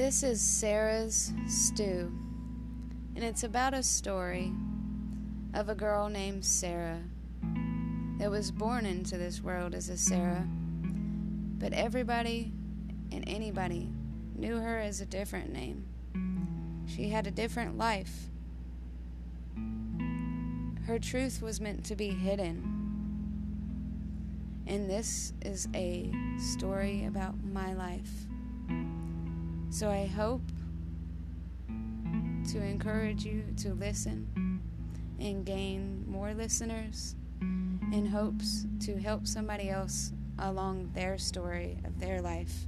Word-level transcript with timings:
This 0.00 0.22
is 0.22 0.40
Sarah's 0.40 1.30
Stew, 1.46 2.10
and 3.14 3.22
it's 3.22 3.44
about 3.44 3.74
a 3.74 3.82
story 3.82 4.50
of 5.52 5.68
a 5.68 5.74
girl 5.74 6.08
named 6.08 6.42
Sarah 6.42 7.02
that 8.16 8.30
was 8.30 8.50
born 8.50 8.86
into 8.86 9.18
this 9.18 9.42
world 9.42 9.74
as 9.74 9.90
a 9.90 9.98
Sarah, 9.98 10.48
but 11.58 11.74
everybody 11.74 12.50
and 13.12 13.28
anybody 13.28 13.90
knew 14.34 14.56
her 14.56 14.78
as 14.78 15.02
a 15.02 15.06
different 15.06 15.52
name. 15.52 15.84
She 16.86 17.10
had 17.10 17.26
a 17.26 17.30
different 17.30 17.76
life. 17.76 18.30
Her 20.86 20.98
truth 20.98 21.42
was 21.42 21.60
meant 21.60 21.84
to 21.84 21.94
be 21.94 22.08
hidden. 22.08 22.62
And 24.66 24.88
this 24.88 25.34
is 25.42 25.68
a 25.74 26.10
story 26.38 27.04
about 27.04 27.34
my 27.44 27.74
life. 27.74 28.10
So 29.70 29.88
I 29.88 30.06
hope 30.06 30.42
to 32.50 32.60
encourage 32.60 33.24
you 33.24 33.44
to 33.58 33.72
listen 33.74 34.60
and 35.20 35.46
gain 35.46 36.04
more 36.08 36.34
listeners 36.34 37.14
in 37.40 38.04
hopes 38.12 38.66
to 38.80 38.96
help 38.96 39.28
somebody 39.28 39.70
else 39.70 40.12
along 40.40 40.90
their 40.92 41.18
story 41.18 41.78
of 41.84 42.00
their 42.00 42.20
life. 42.20 42.66